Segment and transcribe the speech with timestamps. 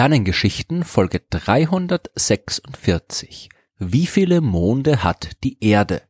[0.00, 3.50] Sternengeschichten Folge 346.
[3.78, 6.00] Wie viele Monde hat die Erde?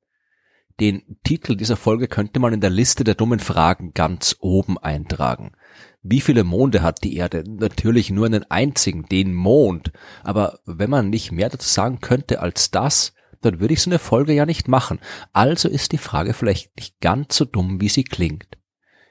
[0.78, 5.56] Den Titel dieser Folge könnte man in der Liste der dummen Fragen ganz oben eintragen.
[6.04, 7.42] Wie viele Monde hat die Erde?
[7.48, 9.90] Natürlich nur einen einzigen, den Mond.
[10.22, 13.98] Aber wenn man nicht mehr dazu sagen könnte als das, dann würde ich so eine
[13.98, 15.00] Folge ja nicht machen.
[15.32, 18.59] Also ist die Frage vielleicht nicht ganz so dumm, wie sie klingt.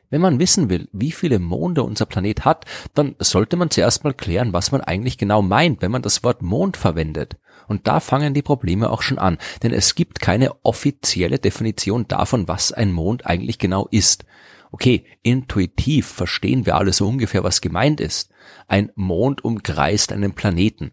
[0.10, 4.14] Wenn man wissen will, wie viele Monde unser Planet hat, dann sollte man zuerst mal
[4.14, 7.38] klären, was man eigentlich genau meint, wenn man das Wort Mond verwendet.
[7.68, 12.48] Und da fangen die Probleme auch schon an, denn es gibt keine offizielle Definition davon,
[12.48, 14.26] was ein Mond eigentlich genau ist.
[14.72, 18.32] Okay, intuitiv verstehen wir alle so ungefähr, was gemeint ist.
[18.68, 20.92] Ein Mond umkreist einen Planeten.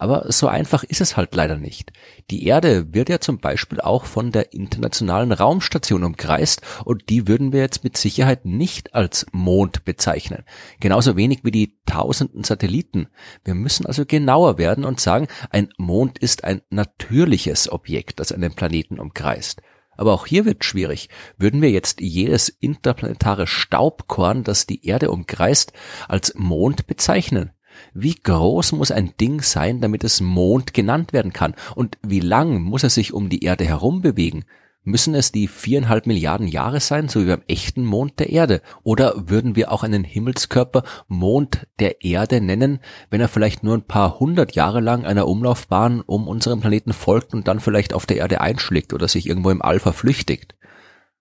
[0.00, 1.92] Aber so einfach ist es halt leider nicht.
[2.30, 7.52] Die Erde wird ja zum Beispiel auch von der internationalen Raumstation umkreist und die würden
[7.52, 10.44] wir jetzt mit Sicherheit nicht als Mond bezeichnen.
[10.78, 13.08] Genauso wenig wie die tausenden Satelliten.
[13.42, 18.54] Wir müssen also genauer werden und sagen, ein Mond ist ein natürliches Objekt, das einen
[18.54, 19.62] Planeten umkreist.
[19.96, 21.08] Aber auch hier wird schwierig.
[21.38, 25.72] Würden wir jetzt jedes interplanetare Staubkorn, das die Erde umkreist,
[26.06, 27.50] als Mond bezeichnen?
[27.94, 31.54] Wie groß muss ein Ding sein, damit es Mond genannt werden kann?
[31.74, 34.44] Und wie lang muss er sich um die Erde herum bewegen?
[34.84, 38.62] Müssen es die viereinhalb Milliarden Jahre sein, so wie beim echten Mond der Erde?
[38.84, 43.86] Oder würden wir auch einen Himmelskörper Mond der Erde nennen, wenn er vielleicht nur ein
[43.86, 48.16] paar hundert Jahre lang einer Umlaufbahn um unseren Planeten folgt und dann vielleicht auf der
[48.16, 50.54] Erde einschlägt oder sich irgendwo im All verflüchtigt?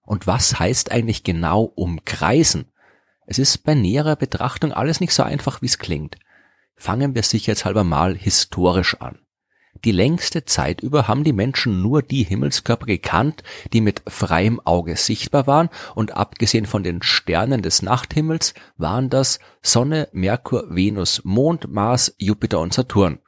[0.01, 2.71] Und was heißt eigentlich genau umkreisen?
[3.25, 6.15] Es ist bei näherer Betrachtung alles nicht so einfach, wie es klingt.
[6.77, 9.19] Fangen wir sicherheitshalber mal historisch an.
[9.83, 13.43] Die längste Zeit über haben die Menschen nur die Himmelskörper gekannt,
[13.73, 19.39] die mit freiem Auge sichtbar waren, und abgesehen von den Sternen des Nachthimmels waren das
[19.61, 23.19] Sonne, Merkur, Venus, Mond, Mars, Jupiter und Saturn.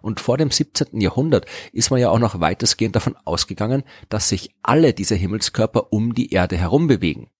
[0.00, 1.00] Und vor dem 17.
[1.00, 6.14] Jahrhundert ist man ja auch noch weitestgehend davon ausgegangen, dass sich alle diese Himmelskörper um
[6.14, 7.30] die Erde herum bewegen.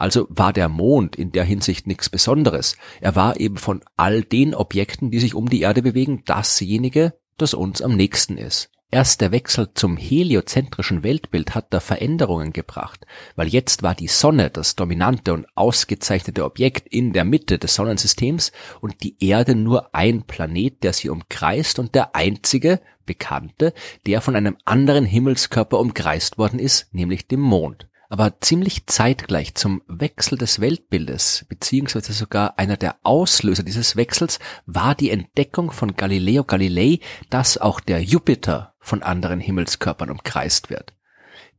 [0.00, 2.78] Also war der Mond in der Hinsicht nichts Besonderes.
[3.02, 7.52] Er war eben von all den Objekten, die sich um die Erde bewegen, dasjenige, das
[7.52, 8.70] uns am nächsten ist.
[8.90, 13.04] Erst der Wechsel zum heliozentrischen Weltbild hat da Veränderungen gebracht,
[13.36, 18.52] weil jetzt war die Sonne das dominante und ausgezeichnete Objekt in der Mitte des Sonnensystems
[18.80, 23.74] und die Erde nur ein Planet, der sie umkreist und der einzige, bekannte,
[24.06, 27.89] der von einem anderen Himmelskörper umkreist worden ist, nämlich dem Mond.
[28.12, 34.96] Aber ziemlich zeitgleich zum Wechsel des Weltbildes, beziehungsweise sogar einer der Auslöser dieses Wechsels, war
[34.96, 36.98] die Entdeckung von Galileo Galilei,
[37.30, 40.92] dass auch der Jupiter von anderen Himmelskörpern umkreist wird.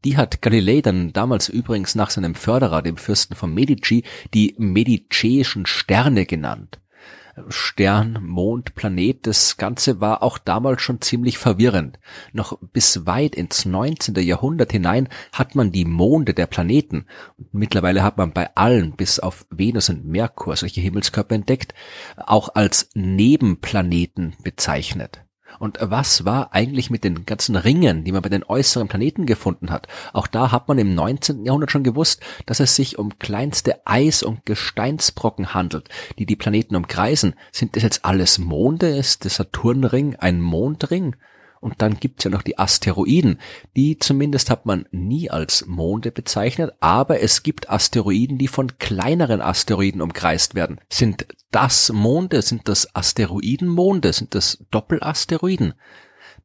[0.04, 5.66] Die hat Galilei dann damals übrigens nach seinem Förderer, dem Fürsten von Medici, die Mediceischen
[5.66, 6.82] Sterne genannt.
[7.50, 12.00] Stern, Mond, Planet, das Ganze war auch damals schon ziemlich verwirrend.
[12.34, 14.16] Noch bis weit ins 19.
[14.16, 17.06] Jahrhundert hinein hat man die Monde der Planeten,
[17.52, 21.74] mittlerweile hat man bei allen bis auf Venus und Merkur solche Himmelskörper entdeckt,
[22.18, 25.24] auch als Nebenplaneten bezeichnet.
[25.60, 29.72] Und was war eigentlich mit den ganzen Ringen, die man bei den äußeren Planeten gefunden
[29.72, 29.88] hat?
[30.14, 31.46] Auch da hat man im 19.
[31.46, 35.90] Jahrhundert schon gewusst, dass es sich um kleinste Eis- und Gesteinsbrocken handelt,
[36.20, 37.36] die die Planeten umkreisen.
[37.52, 38.90] Sind das jetzt alles Monde?
[38.90, 41.16] Ist der Saturnring ein Mondring?
[41.62, 43.40] Und dann gibt's ja noch die Asteroiden.
[43.78, 49.42] Die zumindest hat man nie als Monde bezeichnet, aber es gibt Asteroiden, die von kleineren
[49.42, 50.80] Asteroiden umkreist werden.
[50.90, 52.42] Sind das Monde?
[52.42, 54.12] Sind das Asteroidenmonde?
[54.12, 55.76] Sind das Doppelasteroiden?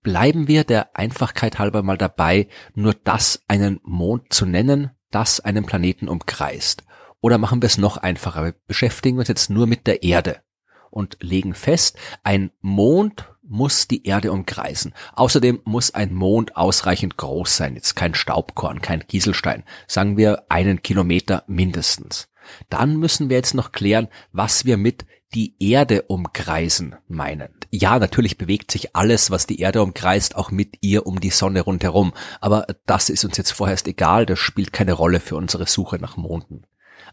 [0.03, 5.65] Bleiben wir der Einfachkeit halber mal dabei, nur das einen Mond zu nennen, das einen
[5.65, 6.85] Planeten umkreist.
[7.23, 8.45] Oder machen wir es noch einfacher?
[8.45, 10.43] Wir beschäftigen uns jetzt nur mit der Erde
[10.91, 14.95] und legen fest, ein Mond muss die Erde umkreisen.
[15.15, 17.75] Außerdem muss ein Mond ausreichend groß sein.
[17.75, 19.65] Jetzt kein Staubkorn, kein Kieselstein.
[19.87, 22.29] Sagen wir einen Kilometer mindestens.
[22.69, 25.05] Dann müssen wir jetzt noch klären, was wir mit
[25.35, 27.49] die Erde umkreisen meinen.
[27.71, 31.63] Ja, natürlich bewegt sich alles, was die Erde umkreist, auch mit ihr um die Sonne
[31.63, 32.13] rundherum.
[32.41, 36.17] Aber das ist uns jetzt vorerst egal, das spielt keine Rolle für unsere Suche nach
[36.17, 36.63] Monden.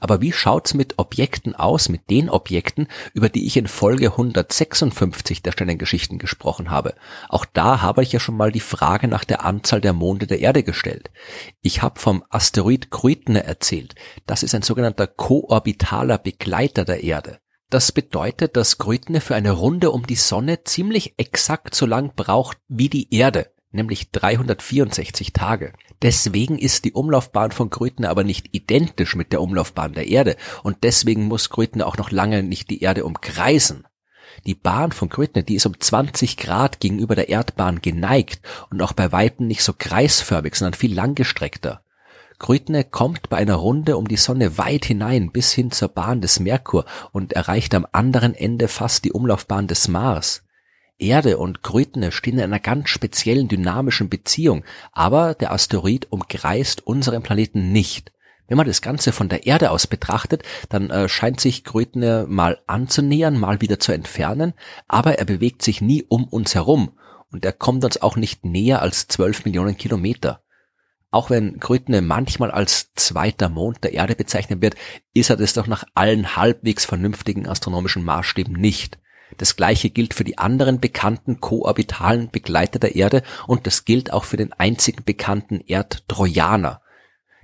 [0.04, 5.42] Aber wie schaut's mit Objekten aus, mit den Objekten, über die ich in Folge 156
[5.42, 6.96] der Sternengeschichten gesprochen habe?
[7.30, 10.42] Auch da habe ich ja schon mal die Frage nach der Anzahl der Monde der
[10.42, 11.10] Erde gestellt.
[11.62, 13.96] Ich habe vom Asteroid Kruitne erzählt.
[14.26, 17.40] Das ist ein sogenannter koorbitaler Begleiter der Erde.
[17.70, 22.58] Das bedeutet, dass Kruitne für eine Runde um die Sonne ziemlich exakt so lang braucht
[22.68, 25.74] wie die Erde nämlich 364 Tage.
[26.02, 30.78] Deswegen ist die Umlaufbahn von Grötner aber nicht identisch mit der Umlaufbahn der Erde und
[30.84, 33.86] deswegen muss Grötner auch noch lange nicht die Erde umkreisen.
[34.46, 38.94] Die Bahn von Grütne, die ist um 20 Grad gegenüber der Erdbahn geneigt und auch
[38.94, 41.84] bei Weitem nicht so kreisförmig, sondern viel langgestreckter.
[42.40, 46.40] Grütne kommt bei einer Runde um die Sonne weit hinein bis hin zur Bahn des
[46.40, 50.43] Merkur und erreicht am anderen Ende fast die Umlaufbahn des Mars.
[51.04, 57.24] Erde und Grütne stehen in einer ganz speziellen dynamischen Beziehung, aber der Asteroid umkreist unseren
[57.24, 58.12] Planeten nicht.
[58.48, 62.60] Wenn man das Ganze von der Erde aus betrachtet, dann äh, scheint sich Grödner mal
[62.68, 64.54] anzunähern, mal wieder zu entfernen,
[64.88, 66.92] aber er bewegt sich nie um uns herum
[67.32, 70.42] und er kommt uns auch nicht näher als 12 Millionen Kilometer.
[71.10, 74.76] Auch wenn Grödner manchmal als zweiter Mond der Erde bezeichnet wird,
[75.14, 78.98] ist er das doch nach allen halbwegs vernünftigen astronomischen Maßstäben nicht.
[79.38, 84.24] Das gleiche gilt für die anderen bekannten koorbitalen Begleiter der Erde und das gilt auch
[84.24, 86.82] für den einzigen bekannten Erdtrojaner.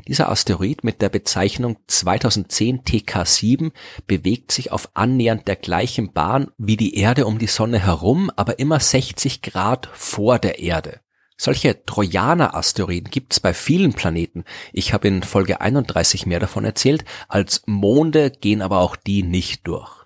[0.08, 3.72] Dieser Asteroid mit der Bezeichnung 2010 TK7
[4.08, 8.60] bewegt sich auf annähernd der gleichen Bahn wie die Erde um die Sonne herum, aber
[8.60, 11.02] immer 60 Grad vor der Erde.
[11.38, 14.44] Solche Trojaner-Asteroiden gibt's bei vielen Planeten.
[14.74, 17.06] Ich habe in Folge 31 mehr davon erzählt.
[17.30, 19.99] Als Monde gehen aber auch die nicht durch.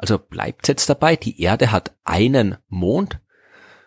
[0.00, 3.20] Also bleibt's jetzt dabei, die Erde hat einen Mond?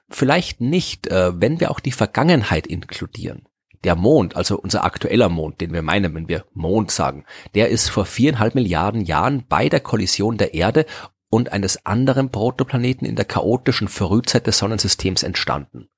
[0.09, 3.47] Vielleicht nicht, äh, wenn wir auch die Vergangenheit inkludieren.
[3.83, 7.25] Der Mond, also unser aktueller Mond, den wir meinen, wenn wir Mond sagen,
[7.55, 10.85] der ist vor viereinhalb Milliarden Jahren bei der Kollision der Erde
[11.29, 15.89] und eines anderen Protoplaneten in der chaotischen Frühzeit des Sonnensystems entstanden.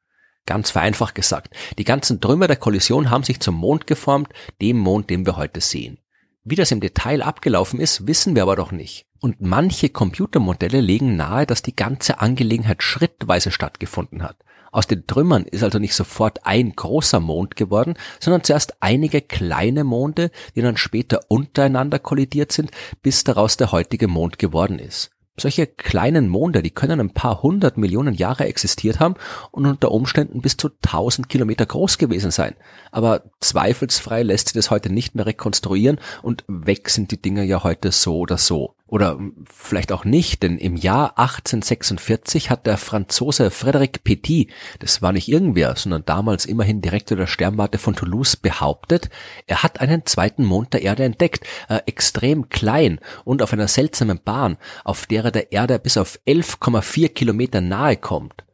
[0.45, 4.29] Ganz vereinfacht gesagt, die ganzen Trümmer der Kollision haben sich zum Mond geformt,
[4.61, 5.99] dem Mond, den wir heute sehen.
[6.45, 9.07] Wie das im Detail abgelaufen ist, wissen wir aber doch nicht.
[9.25, 14.37] Und manche Computermodelle legen nahe, dass die ganze Angelegenheit schrittweise stattgefunden hat.
[14.71, 19.83] Aus den Trümmern ist also nicht sofort ein großer Mond geworden, sondern zuerst einige kleine
[19.83, 22.69] Monde, die dann später untereinander kollidiert sind,
[23.01, 25.09] bis daraus der heutige Mond geworden ist.
[25.37, 29.15] Solche kleinen Monde, die können ein paar hundert Millionen Jahre existiert haben
[29.51, 32.55] und unter Umständen bis zu tausend Kilometer groß gewesen sein.
[32.91, 37.63] Aber zweifelsfrei lässt sich das heute nicht mehr rekonstruieren und weg sind die Dinge ja
[37.63, 38.75] heute so oder so.
[38.87, 39.19] Oder
[39.51, 45.27] vielleicht auch nicht, denn im Jahr 1846 hat der Franzose Frédéric Petit, das war nicht
[45.27, 49.09] irgendwer, sondern damals immerhin Direktor der Sternwarte von Toulouse, behauptet,
[49.47, 54.19] er hat einen zweiten Mond der Erde entdeckt, äh, extrem klein und auf einer seltsamen
[54.23, 58.45] Bahn, auf der er der Erde bis auf 11,4 Kilometer nahe kommt.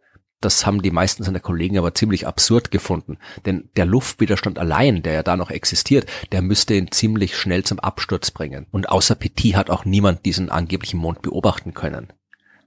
[0.42, 5.14] Das haben die meisten seiner Kollegen aber ziemlich absurd gefunden, denn der Luftwiderstand allein, der
[5.14, 8.66] ja da noch existiert, der müsste ihn ziemlich schnell zum Absturz bringen.
[8.72, 12.12] Und außer Petit hat auch niemand diesen angeblichen Mond beobachten können.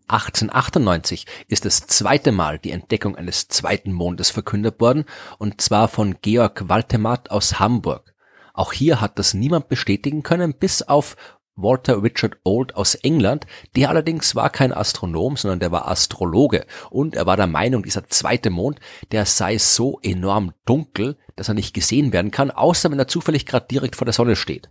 [0.07, 5.05] 1898 ist das zweite Mal die Entdeckung eines zweiten Mondes verkündet worden,
[5.39, 8.15] und zwar von Georg Waltemath aus Hamburg.
[8.53, 11.17] Auch hier hat das niemand bestätigen können, bis auf
[11.57, 13.47] Walter Richard Old aus England,
[13.77, 18.09] der allerdings war kein Astronom, sondern der war Astrologe und er war der Meinung, dieser
[18.09, 18.81] zweite Mond,
[19.13, 23.47] der sei so enorm dunkel, dass er nicht gesehen werden kann, außer wenn er zufällig
[23.47, 24.71] gerade direkt vor der Sonne steht.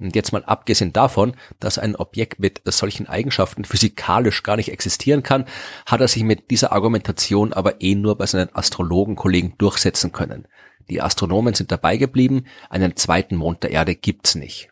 [0.00, 5.24] Und jetzt mal abgesehen davon, dass ein Objekt mit solchen Eigenschaften physikalisch gar nicht existieren
[5.24, 5.44] kann,
[5.86, 10.46] hat er sich mit dieser Argumentation aber eh nur bei seinen Astrologenkollegen durchsetzen können.
[10.88, 14.70] Die Astronomen sind dabei geblieben, einen zweiten Mond der Erde gibt's nicht.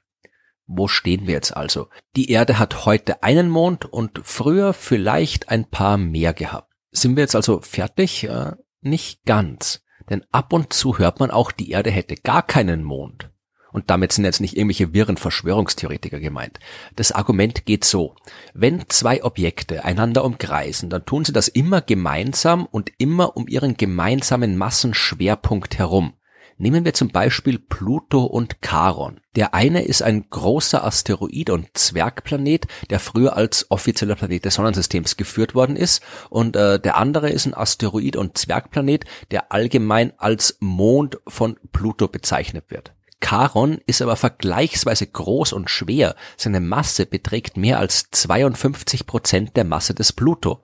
[0.66, 1.88] Wo stehen wir jetzt also?
[2.16, 6.72] Die Erde hat heute einen Mond und früher vielleicht ein paar mehr gehabt.
[6.90, 8.24] Sind wir jetzt also fertig?
[8.24, 9.82] Äh, nicht ganz.
[10.10, 13.30] Denn ab und zu hört man auch, die Erde hätte gar keinen Mond.
[13.72, 16.58] Und damit sind jetzt nicht irgendwelche wirren Verschwörungstheoretiker gemeint.
[16.94, 18.16] Das Argument geht so.
[18.54, 23.76] Wenn zwei Objekte einander umkreisen, dann tun sie das immer gemeinsam und immer um ihren
[23.76, 26.14] gemeinsamen Massenschwerpunkt herum.
[26.58, 29.20] Nehmen wir zum Beispiel Pluto und Charon.
[29.34, 35.18] Der eine ist ein großer Asteroid und Zwergplanet, der früher als offizieller Planet des Sonnensystems
[35.18, 36.02] geführt worden ist.
[36.30, 42.08] Und äh, der andere ist ein Asteroid und Zwergplanet, der allgemein als Mond von Pluto
[42.08, 42.94] bezeichnet wird.
[43.20, 46.16] Charon ist aber vergleichsweise groß und schwer.
[46.38, 50.62] Seine Masse beträgt mehr als 52 Prozent der Masse des Pluto.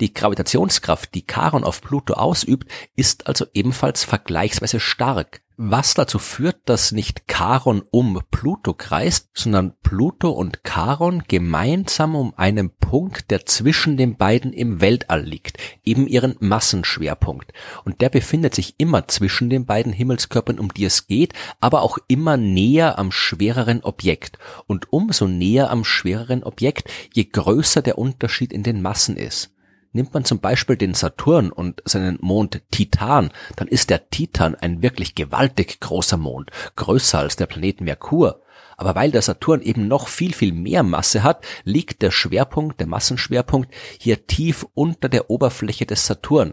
[0.00, 6.56] Die Gravitationskraft, die Charon auf Pluto ausübt, ist also ebenfalls vergleichsweise stark, was dazu führt,
[6.66, 13.46] dass nicht Charon um Pluto kreist, sondern Pluto und Charon gemeinsam um einen Punkt, der
[13.46, 17.52] zwischen den beiden im Weltall liegt, eben ihren Massenschwerpunkt.
[17.84, 21.98] Und der befindet sich immer zwischen den beiden Himmelskörpern, um die es geht, aber auch
[22.06, 24.38] immer näher am schwereren Objekt.
[24.66, 29.55] Und umso näher am schwereren Objekt, je größer der Unterschied in den Massen ist.
[29.96, 34.82] Nimmt man zum Beispiel den Saturn und seinen Mond Titan, dann ist der Titan ein
[34.82, 38.42] wirklich gewaltig großer Mond, größer als der Planet Merkur.
[38.76, 42.88] Aber weil der Saturn eben noch viel, viel mehr Masse hat, liegt der Schwerpunkt, der
[42.88, 46.52] Massenschwerpunkt hier tief unter der Oberfläche des Saturn.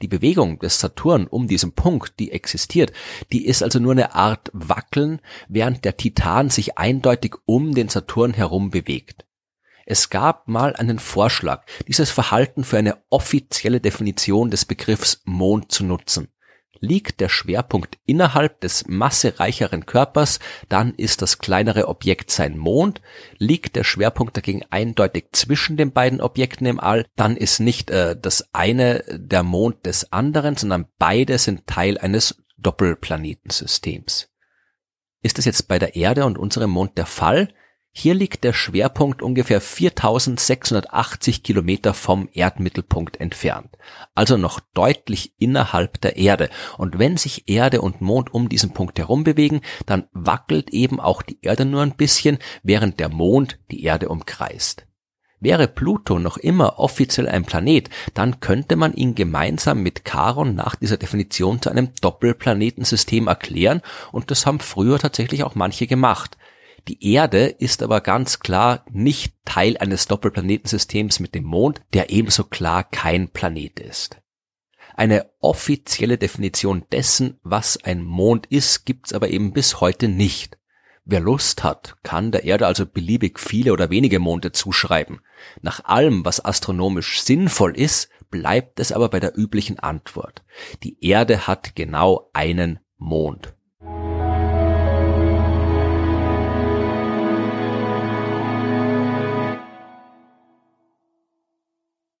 [0.00, 2.94] Die Bewegung des Saturn um diesen Punkt, die existiert,
[3.32, 8.32] die ist also nur eine Art Wackeln, während der Titan sich eindeutig um den Saturn
[8.32, 9.26] herum bewegt.
[9.86, 15.84] Es gab mal einen Vorschlag, dieses Verhalten für eine offizielle Definition des Begriffs Mond zu
[15.84, 16.28] nutzen.
[16.84, 23.00] Liegt der Schwerpunkt innerhalb des massereicheren Körpers, dann ist das kleinere Objekt sein Mond.
[23.38, 28.16] Liegt der Schwerpunkt dagegen eindeutig zwischen den beiden Objekten im All, dann ist nicht äh,
[28.20, 34.28] das eine der Mond des anderen, sondern beide sind Teil eines Doppelplanetensystems.
[35.22, 37.54] Ist es jetzt bei der Erde und unserem Mond der Fall?
[37.94, 43.76] Hier liegt der Schwerpunkt ungefähr 4680 Kilometer vom Erdmittelpunkt entfernt,
[44.14, 46.48] also noch deutlich innerhalb der Erde.
[46.78, 51.20] Und wenn sich Erde und Mond um diesen Punkt herum bewegen, dann wackelt eben auch
[51.20, 54.86] die Erde nur ein bisschen, während der Mond die Erde umkreist.
[55.38, 60.76] Wäre Pluto noch immer offiziell ein Planet, dann könnte man ihn gemeinsam mit Charon nach
[60.76, 63.82] dieser Definition zu einem Doppelplanetensystem erklären
[64.12, 66.38] und das haben früher tatsächlich auch manche gemacht.
[66.88, 72.44] Die Erde ist aber ganz klar nicht Teil eines Doppelplanetensystems mit dem Mond, der ebenso
[72.44, 74.20] klar kein Planet ist.
[74.94, 80.58] Eine offizielle Definition dessen, was ein Mond ist, gibt's aber eben bis heute nicht.
[81.04, 85.20] Wer Lust hat, kann der Erde also beliebig viele oder wenige Monde zuschreiben.
[85.60, 90.44] Nach allem, was astronomisch sinnvoll ist, bleibt es aber bei der üblichen Antwort.
[90.82, 93.54] Die Erde hat genau einen Mond.